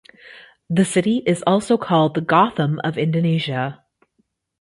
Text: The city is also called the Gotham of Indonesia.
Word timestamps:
The 0.67 0.83
city 0.83 1.21
is 1.27 1.43
also 1.45 1.77
called 1.77 2.15
the 2.15 2.21
Gotham 2.21 2.81
of 2.83 2.97
Indonesia. 2.97 3.85